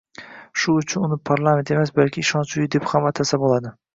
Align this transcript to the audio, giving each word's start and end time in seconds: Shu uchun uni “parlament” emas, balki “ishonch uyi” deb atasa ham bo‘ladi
Shu 0.61 0.73
uchun 0.83 1.03
uni 1.07 1.17
“parlament” 1.31 1.73
emas, 1.77 1.93
balki 2.01 2.23
“ishonch 2.25 2.57
uyi” 2.61 2.73
deb 2.77 2.91
atasa 3.13 3.37
ham 3.37 3.45
bo‘ladi 3.47 3.75